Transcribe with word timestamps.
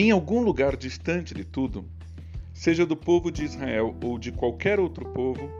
Em 0.00 0.12
algum 0.12 0.40
lugar 0.40 0.76
distante 0.76 1.34
de 1.34 1.42
tudo, 1.42 1.84
seja 2.54 2.86
do 2.86 2.96
povo 2.96 3.32
de 3.32 3.42
Israel 3.42 3.96
ou 4.00 4.16
de 4.16 4.30
qualquer 4.30 4.78
outro 4.78 5.04
povo, 5.06 5.50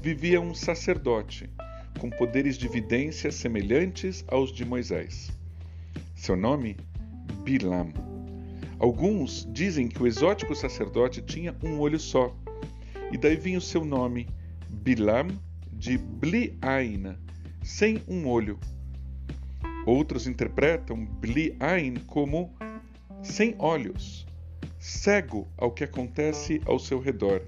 vivia 0.00 0.40
um 0.40 0.54
sacerdote 0.54 1.50
com 2.00 2.08
poderes 2.08 2.56
de 2.56 2.68
vidência 2.68 3.30
semelhantes 3.30 4.24
aos 4.28 4.50
de 4.50 4.64
Moisés. 4.64 5.30
Seu 6.14 6.34
nome? 6.34 6.78
Bilam. 7.44 7.92
Alguns 8.78 9.46
dizem 9.52 9.88
que 9.88 10.02
o 10.02 10.06
exótico 10.06 10.54
sacerdote 10.54 11.20
tinha 11.20 11.54
um 11.62 11.78
olho 11.78 12.00
só, 12.00 12.34
e 13.12 13.18
daí 13.18 13.36
vinha 13.36 13.58
o 13.58 13.60
seu 13.60 13.84
nome, 13.84 14.26
Bilam 14.70 15.28
de 15.70 15.98
Bliain, 15.98 17.14
sem 17.62 18.02
um 18.08 18.26
olho. 18.26 18.58
Outros 19.84 20.26
interpretam 20.26 21.04
Bliain 21.04 21.96
como 22.06 22.54
sem 23.22 23.54
olhos, 23.58 24.26
cego 24.78 25.46
ao 25.56 25.70
que 25.70 25.84
acontece 25.84 26.60
ao 26.66 26.78
seu 26.78 26.98
redor. 26.98 27.42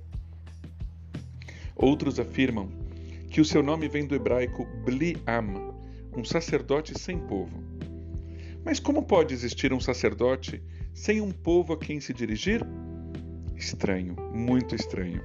Outros 1.74 2.20
afirmam 2.20 2.70
que 3.28 3.40
o 3.40 3.44
seu 3.44 3.62
nome 3.62 3.88
vem 3.88 4.06
do 4.06 4.14
hebraico 4.14 4.64
Bliam, 4.84 5.74
um 6.16 6.24
sacerdote 6.24 6.96
sem 6.98 7.18
povo. 7.18 7.62
Mas 8.64 8.78
como 8.78 9.02
pode 9.02 9.34
existir 9.34 9.72
um 9.72 9.80
sacerdote 9.80 10.62
sem 10.94 11.20
um 11.20 11.32
povo 11.32 11.72
a 11.72 11.78
quem 11.78 12.00
se 12.00 12.14
dirigir? 12.14 12.64
Estranho, 13.56 14.14
muito 14.32 14.76
estranho. 14.76 15.20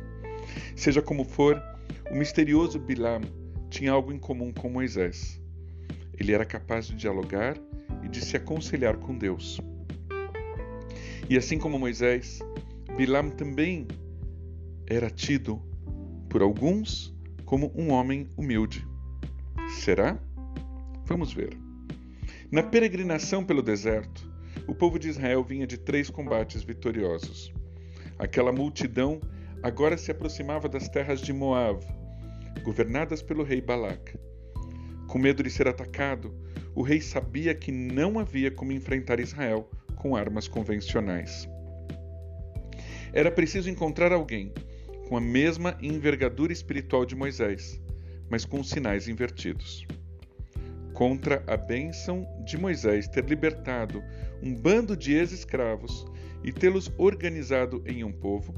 Seja 0.76 1.02
como 1.02 1.23
for, 1.23 1.62
o 2.09 2.16
misterioso 2.16 2.79
Bilam 2.79 3.21
tinha 3.70 3.91
algo 3.91 4.12
em 4.12 4.18
comum 4.18 4.52
com 4.52 4.70
Moisés. 4.70 5.40
Ele 6.20 6.34
era 6.34 6.43
capaz 6.43 6.88
de 6.88 6.95
dialogar 6.95 7.55
e 8.04 8.10
de 8.10 8.20
se 8.20 8.35
aconselhar 8.35 8.98
com 8.98 9.16
Deus. 9.16 9.62
E 11.30 11.38
assim 11.38 11.60
como 11.60 11.77
Moisés, 11.77 12.40
Bilam 12.98 13.30
também 13.30 13.88
era 14.88 15.12
tido 15.12 15.62
por 16.27 16.41
alguns 16.41 17.16
como 17.46 17.72
um 17.76 17.91
homem 17.91 18.27
humilde. 18.35 18.84
Será? 19.70 20.20
Vamos 21.05 21.32
ver. 21.32 21.55
Na 22.52 22.63
peregrinação 22.63 23.46
pelo 23.46 23.62
deserto, 23.62 24.27
o 24.68 24.74
povo 24.74 24.98
de 24.98 25.07
Israel 25.07 25.44
vinha 25.44 25.68
de 25.68 25.77
três 25.77 26.10
combates 26.10 26.63
vitoriosos. 26.63 27.54
Aquela 28.18 28.52
multidão 28.52 29.22
agora 29.62 30.00
se 30.00 30.10
aproximava 30.10 30.68
das 30.68 30.90
terras 30.90 31.22
de 31.22 31.32
Moab, 31.32 31.85
governadas 32.63 33.22
pelo 33.22 33.44
rei 33.44 33.62
Balac. 33.62 34.18
Com 35.07 35.20
medo 35.20 35.44
de 35.44 35.52
ser 35.52 35.68
atacado, 35.68 36.35
o 36.74 36.82
rei 36.82 37.00
sabia 37.00 37.54
que 37.54 37.72
não 37.72 38.18
havia 38.18 38.50
como 38.50 38.72
enfrentar 38.72 39.20
Israel 39.20 39.70
com 39.99 40.15
armas 40.15 40.47
convencionais. 40.47 41.47
Era 43.13 43.29
preciso 43.29 43.69
encontrar 43.69 44.11
alguém 44.11 44.51
com 45.07 45.17
a 45.17 45.21
mesma 45.21 45.77
envergadura 45.81 46.53
espiritual 46.53 47.05
de 47.05 47.15
Moisés, 47.15 47.79
mas 48.29 48.45
com 48.45 48.63
sinais 48.63 49.07
invertidos. 49.07 49.85
Contra 50.93 51.43
a 51.45 51.57
bênção 51.57 52.27
de 52.45 52.57
Moisés 52.57 53.07
ter 53.07 53.25
libertado 53.25 54.01
um 54.41 54.55
bando 54.55 54.95
de 54.95 55.13
ex-escravos 55.13 56.05
e 56.43 56.51
tê-los 56.51 56.91
organizado 56.97 57.83
em 57.85 58.03
um 58.03 58.11
povo, 58.11 58.53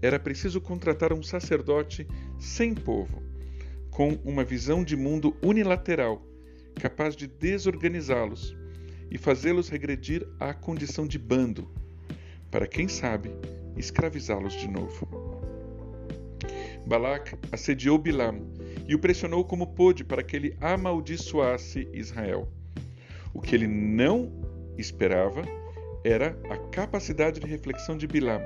era 0.00 0.20
preciso 0.20 0.60
contratar 0.60 1.12
um 1.12 1.22
sacerdote 1.22 2.06
sem 2.38 2.74
povo, 2.74 3.22
com 3.90 4.10
uma 4.24 4.44
visão 4.44 4.84
de 4.84 4.94
mundo 4.94 5.36
unilateral, 5.42 6.22
capaz 6.74 7.16
de 7.16 7.26
desorganizá-los 7.26 8.54
e 9.10 9.18
fazê-los 9.18 9.68
regredir 9.68 10.26
à 10.38 10.52
condição 10.52 11.06
de 11.06 11.18
bando, 11.18 11.70
para 12.50 12.66
quem 12.66 12.88
sabe 12.88 13.30
escravizá-los 13.76 14.54
de 14.54 14.68
novo. 14.68 15.06
Balac 16.86 17.36
assediou 17.50 17.98
Bilam 17.98 18.40
e 18.86 18.94
o 18.94 18.98
pressionou 18.98 19.44
como 19.44 19.66
pôde 19.66 20.04
para 20.04 20.22
que 20.22 20.36
ele 20.36 20.56
amaldiçoasse 20.60 21.88
Israel. 21.92 22.48
O 23.34 23.40
que 23.40 23.54
ele 23.54 23.66
não 23.66 24.32
esperava 24.78 25.42
era 26.04 26.38
a 26.48 26.56
capacidade 26.56 27.40
de 27.40 27.46
reflexão 27.46 27.96
de 27.96 28.06
Bilam. 28.06 28.40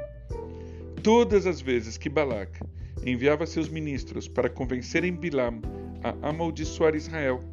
Todas 1.03 1.47
as 1.47 1.61
vezes 1.61 1.99
que 1.99 2.09
Balac 2.09 2.61
enviava 3.05 3.47
seus 3.47 3.69
ministros 3.69 4.27
para 4.27 4.49
convencerem 4.49 5.15
Bilam 5.15 5.61
a 6.03 6.29
amaldiçoar 6.31 6.95
Israel, 6.95 7.45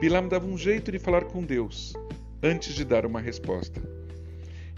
Bilam 0.00 0.28
dava 0.28 0.46
um 0.46 0.56
jeito 0.56 0.92
de 0.92 0.98
falar 0.98 1.24
com 1.24 1.42
Deus 1.42 1.94
antes 2.42 2.74
de 2.74 2.84
dar 2.84 3.04
uma 3.04 3.20
resposta. 3.20 3.80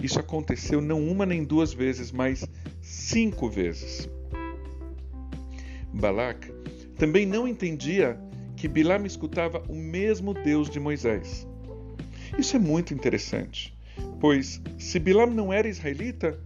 Isso 0.02 0.18
aconteceu 0.18 0.80
não 0.80 1.06
uma 1.08 1.24
nem 1.24 1.44
duas 1.44 1.72
vezes, 1.72 2.10
mas 2.10 2.44
cinco 2.80 3.48
vezes. 3.48 4.08
Balac 5.92 6.50
também 6.96 7.26
não 7.26 7.46
entendia 7.46 8.18
que 8.56 8.66
Bilam 8.68 9.04
escutava 9.04 9.62
o 9.68 9.74
mesmo 9.74 10.34
Deus 10.34 10.70
de 10.70 10.80
Moisés. 10.80 11.46
Isso 12.38 12.56
é 12.56 12.58
muito 12.58 12.94
interessante, 12.94 13.76
pois 14.20 14.60
se 14.78 14.98
Bilam 14.98 15.30
não 15.30 15.52
era 15.52 15.68
israelita, 15.68 16.38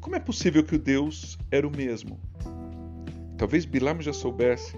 como 0.00 0.16
é 0.16 0.20
possível 0.20 0.62
que 0.62 0.74
o 0.74 0.78
Deus 0.78 1.38
era 1.50 1.66
o 1.66 1.70
mesmo? 1.70 2.20
Talvez 3.38 3.64
Bilam 3.64 4.00
já 4.00 4.12
soubesse 4.12 4.76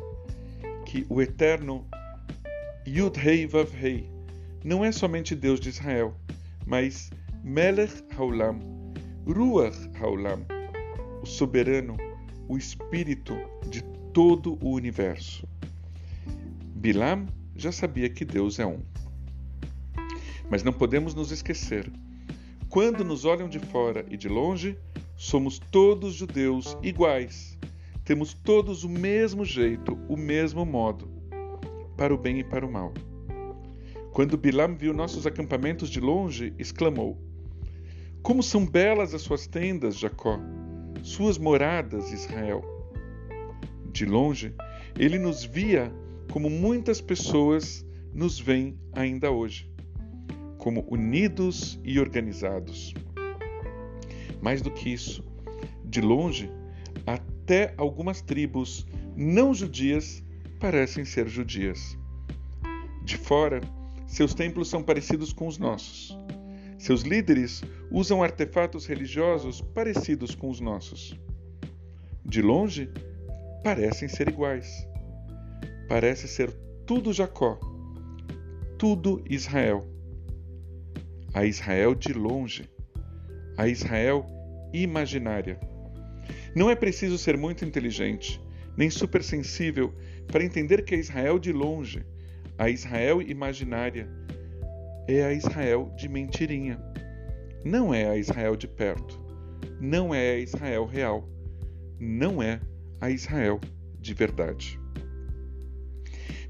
que 0.86 1.06
o 1.08 1.20
eterno 1.20 1.86
Yud-Hei 2.86 3.46
Vav-Hei 3.46 4.08
não 4.64 4.84
é 4.84 4.92
somente 4.92 5.34
Deus 5.34 5.60
de 5.60 5.68
Israel, 5.68 6.14
mas 6.66 7.10
Melech 7.42 8.04
Haolam, 8.16 8.60
Ruach 9.26 9.90
Haolam, 10.00 10.44
o 11.22 11.26
soberano, 11.26 11.96
o 12.48 12.56
espírito 12.56 13.34
de 13.68 13.82
todo 14.12 14.58
o 14.60 14.70
universo. 14.70 15.48
Bilam 16.74 17.26
já 17.56 17.72
sabia 17.72 18.08
que 18.08 18.24
Deus 18.24 18.58
é 18.58 18.66
um. 18.66 18.80
Mas 20.50 20.62
não 20.62 20.72
podemos 20.72 21.14
nos 21.14 21.30
esquecer. 21.30 21.90
Quando 22.68 23.04
nos 23.04 23.24
olham 23.24 23.48
de 23.48 23.58
fora 23.58 24.04
e 24.08 24.16
de 24.16 24.28
longe, 24.28 24.78
somos 25.16 25.58
todos 25.58 26.14
judeus 26.14 26.76
iguais. 26.82 27.58
Temos 28.04 28.34
todos 28.34 28.82
o 28.82 28.88
mesmo 28.88 29.44
jeito, 29.44 29.96
o 30.08 30.16
mesmo 30.16 30.64
modo, 30.64 31.08
para 31.96 32.12
o 32.12 32.18
bem 32.18 32.40
e 32.40 32.44
para 32.44 32.66
o 32.66 32.70
mal. 32.70 32.92
Quando 34.12 34.36
Bilam 34.36 34.76
viu 34.76 34.92
nossos 34.92 35.26
acampamentos 35.26 35.88
de 35.88 35.98
longe, 35.98 36.52
exclamou: 36.58 37.18
Como 38.22 38.42
são 38.42 38.66
belas 38.66 39.14
as 39.14 39.22
suas 39.22 39.46
tendas, 39.46 39.98
Jacó, 39.98 40.38
suas 41.02 41.38
moradas, 41.38 42.12
Israel. 42.12 42.62
De 43.90 44.04
longe, 44.04 44.54
ele 44.98 45.18
nos 45.18 45.44
via 45.44 45.90
como 46.30 46.50
muitas 46.50 47.00
pessoas 47.00 47.86
nos 48.12 48.38
veem 48.38 48.78
ainda 48.92 49.30
hoje, 49.30 49.70
como 50.58 50.86
unidos 50.90 51.80
e 51.82 51.98
organizados. 51.98 52.92
Mais 54.42 54.60
do 54.60 54.70
que 54.70 54.92
isso, 54.92 55.24
de 55.86 56.02
longe, 56.02 56.50
até 57.06 57.72
algumas 57.78 58.20
tribos 58.20 58.86
não 59.16 59.54
judias 59.54 60.22
parecem 60.60 61.02
ser 61.02 61.28
judias. 61.28 61.96
De 63.04 63.16
fora, 63.16 63.60
seus 64.12 64.34
templos 64.34 64.68
são 64.68 64.82
parecidos 64.82 65.32
com 65.32 65.46
os 65.46 65.56
nossos. 65.56 66.14
Seus 66.76 67.00
líderes 67.00 67.62
usam 67.90 68.22
artefatos 68.22 68.84
religiosos 68.84 69.62
parecidos 69.62 70.34
com 70.34 70.50
os 70.50 70.60
nossos. 70.60 71.18
De 72.22 72.42
longe, 72.42 72.90
parecem 73.64 74.08
ser 74.08 74.28
iguais. 74.28 74.86
Parece 75.88 76.28
ser 76.28 76.52
tudo 76.84 77.10
Jacó, 77.10 77.58
tudo 78.78 79.24
Israel. 79.30 79.82
A 81.32 81.46
Israel 81.46 81.94
de 81.94 82.12
longe, 82.12 82.68
a 83.56 83.66
Israel 83.66 84.26
imaginária. 84.74 85.58
Não 86.54 86.70
é 86.70 86.74
preciso 86.74 87.16
ser 87.16 87.38
muito 87.38 87.64
inteligente, 87.64 88.38
nem 88.76 88.90
supersensível 88.90 89.94
para 90.26 90.44
entender 90.44 90.84
que 90.84 90.94
a 90.94 90.98
Israel 90.98 91.38
de 91.38 91.50
longe 91.50 92.04
a 92.58 92.68
Israel 92.68 93.22
imaginária 93.22 94.08
é 95.08 95.24
a 95.24 95.32
Israel 95.32 95.92
de 95.96 96.08
mentirinha. 96.08 96.80
Não 97.64 97.92
é 97.92 98.08
a 98.08 98.16
Israel 98.16 98.56
de 98.56 98.68
perto. 98.68 99.20
Não 99.80 100.14
é 100.14 100.32
a 100.32 100.38
Israel 100.38 100.86
real. 100.86 101.28
Não 101.98 102.42
é 102.42 102.60
a 103.00 103.10
Israel 103.10 103.60
de 104.00 104.14
verdade. 104.14 104.80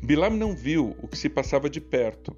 Bilam 0.02 0.31
não 0.31 0.54
viu 0.54 0.96
o 1.00 1.06
que 1.06 1.16
se 1.16 1.28
passava 1.28 1.70
de 1.70 1.81
perto, 1.81 2.37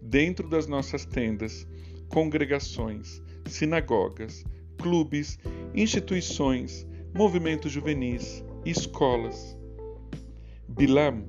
dentro 0.00 0.48
das 0.48 0.66
nossas 0.66 1.04
tendas, 1.04 1.66
congregações, 2.08 3.20
sinagogas, 3.46 4.44
clubes, 4.78 5.38
instituições, 5.74 6.86
movimentos 7.12 7.72
juvenis, 7.72 8.44
escolas. 8.64 9.58
Bilam 10.68 11.24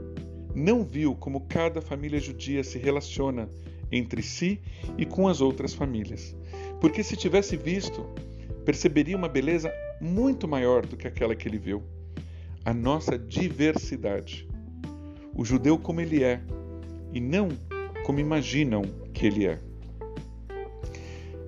não 0.55 0.83
viu 0.83 1.15
como 1.15 1.41
cada 1.41 1.81
família 1.81 2.19
judia 2.19 2.63
se 2.63 2.77
relaciona 2.77 3.49
entre 3.91 4.21
si 4.21 4.59
e 4.97 5.05
com 5.05 5.27
as 5.27 5.41
outras 5.41 5.73
famílias, 5.73 6.35
porque 6.81 7.03
se 7.03 7.15
tivesse 7.15 7.55
visto, 7.55 8.03
perceberia 8.65 9.17
uma 9.17 9.29
beleza 9.29 9.71
muito 10.01 10.47
maior 10.47 10.85
do 10.85 10.97
que 10.97 11.07
aquela 11.07 11.35
que 11.35 11.47
ele 11.47 11.57
viu. 11.57 11.83
A 12.65 12.73
nossa 12.73 13.17
diversidade. 13.17 14.47
O 15.35 15.43
judeu 15.43 15.77
como 15.77 15.99
ele 16.01 16.23
é, 16.23 16.41
e 17.13 17.19
não 17.19 17.49
como 18.05 18.19
imaginam 18.19 18.81
que 19.13 19.25
ele 19.25 19.45
é. 19.45 19.59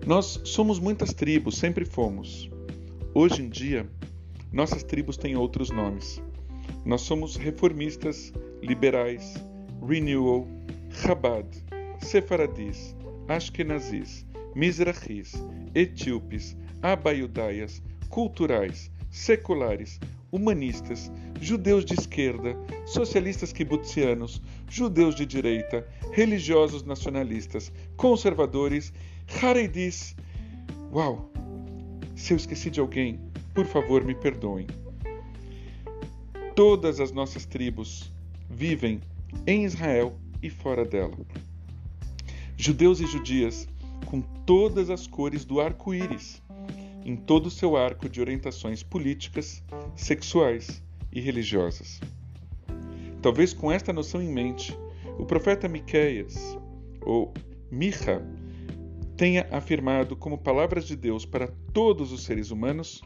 Nós 0.06 0.40
somos 0.44 0.80
muitas 0.80 1.14
tribos, 1.14 1.58
sempre 1.58 1.84
fomos. 1.84 2.50
Hoje 3.14 3.42
em 3.42 3.50
dia, 3.50 3.90
nossas 4.52 4.84
tribos 4.84 5.18
têm 5.18 5.36
outros 5.36 5.72
nomes. 5.72 6.22
Nós 6.86 7.02
somos 7.02 7.36
reformistas, 7.36 8.32
liberais, 8.62 9.36
renewal, 9.82 10.48
Chabad, 11.02 11.46
sefaradis, 12.00 12.96
ashkenazis, 13.28 14.26
mizrahis, 14.56 15.34
etíopes, 15.74 16.56
abaiudaias, 16.82 17.82
culturais, 18.10 18.90
seculares, 19.12 20.00
humanistas, 20.32 21.12
judeus 21.42 21.84
de 21.84 21.96
esquerda, 21.96 22.56
socialistas 22.86 23.52
kibutzianos, 23.52 24.42
judeus 24.70 25.16
de 25.16 25.26
direita, 25.26 25.86
religiosos 26.14 26.84
nacionalistas, 26.84 27.72
conservadores, 27.98 28.94
haredis. 29.42 30.16
Uau! 30.94 31.30
Se 32.16 32.34
eu 32.34 32.38
esqueci 32.38 32.70
de 32.70 32.80
alguém, 32.80 33.20
por 33.54 33.66
favor 33.66 34.04
me 34.04 34.16
perdoem. 34.16 34.68
Todas 36.56 37.02
as 37.02 37.12
nossas 37.12 37.46
tribos 37.46 38.15
vivem 38.50 39.02
em 39.46 39.66
Israel 39.66 40.18
e 40.42 40.50
fora 40.50 40.86
dela. 40.86 41.18
Judeus 42.58 43.00
e 43.00 43.08
judias 43.08 43.68
com 44.06 44.22
todas 44.22 44.90
as 44.90 45.08
cores 45.08 45.44
do 45.44 45.60
arco-íris, 45.60 46.42
em 47.04 47.16
todo 47.16 47.48
o 47.48 47.52
seu 47.52 47.76
arco 47.76 48.08
de 48.08 48.22
orientações 48.22 48.82
políticas, 48.82 49.64
sexuais 49.96 50.82
e 51.12 51.20
religiosas. 51.20 52.00
Talvez 53.22 53.54
com 53.54 53.72
esta 53.72 53.92
noção 53.92 54.22
em 54.22 54.32
mente, 54.32 54.78
o 55.18 55.26
profeta 55.26 55.68
Miqueias, 55.68 56.58
ou 57.02 57.34
Micha, 57.72 58.22
tenha 59.18 59.48
afirmado 59.52 60.16
como 60.16 60.38
palavras 60.38 60.86
de 60.86 60.96
Deus 60.96 61.26
para 61.26 61.48
todos 61.74 62.12
os 62.12 62.24
seres 62.24 62.52
humanos, 62.52 63.02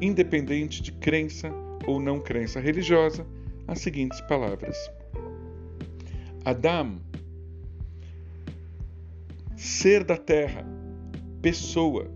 independente 0.00 0.82
de 0.82 0.92
crença 0.92 1.52
ou 1.86 2.00
não 2.00 2.20
crença 2.20 2.60
religiosa, 2.60 3.26
as 3.66 3.80
seguintes 3.80 4.20
palavras: 4.22 4.76
Adam, 6.44 7.00
ser 9.56 10.04
da 10.04 10.16
terra, 10.16 10.64
pessoa, 11.42 12.10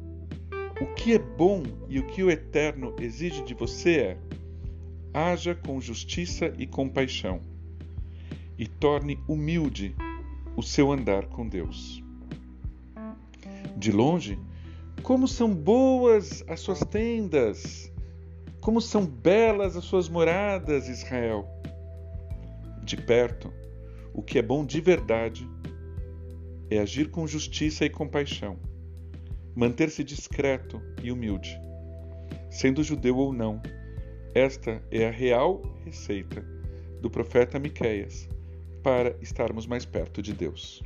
o 0.81 0.95
que 0.95 1.15
é 1.15 1.19
bom 1.19 1.63
e 1.89 1.99
o 1.99 2.07
que 2.07 2.23
o 2.23 2.31
eterno 2.31 2.95
exige 2.99 3.43
de 3.45 3.55
você 3.55 3.97
é 3.99 4.19
haja 5.15 5.55
com 5.55 5.81
justiça 5.81 6.53
e 6.59 6.67
compaixão, 6.67 7.41
e 8.59 8.67
torne 8.67 9.17
humilde 9.29 9.95
o 10.57 10.63
seu 10.63 10.91
andar 10.91 11.27
com 11.27 11.49
Deus. 11.49 12.03
De 13.77 13.93
longe, 13.93 14.37
como 15.03 15.29
são 15.29 15.55
boas 15.55 16.43
as 16.49 16.59
suas 16.59 16.81
tendas, 16.81 17.93
como 18.65 18.81
são 18.81 19.05
belas 19.05 19.77
as 19.77 19.85
suas 19.85 20.09
moradas, 20.09 20.89
Israel. 20.89 21.47
De 22.83 22.97
perto, 22.97 23.53
o 24.15 24.23
que 24.23 24.39
é 24.39 24.43
bom 24.43 24.65
de 24.65 24.81
verdade 24.81 25.47
é 26.71 26.79
agir 26.79 27.11
com 27.11 27.27
justiça 27.27 27.85
e 27.85 27.91
compaixão, 27.91 28.59
manter-se 29.55 30.03
discreto 30.03 30.81
e 31.03 31.13
humilde, 31.13 31.61
sendo 32.51 32.83
judeu 32.83 33.19
ou 33.19 33.35
não 33.35 33.61
esta 34.35 34.83
é 34.91 35.07
a 35.07 35.11
real 35.11 35.63
receita 35.85 36.43
do 37.03 37.11
profeta 37.11 37.59
Miqueias 37.59 38.27
para 38.83 39.15
estarmos 39.21 39.67
mais 39.67 39.85
perto 39.85 40.23
de 40.23 40.33
Deus. 40.33 40.83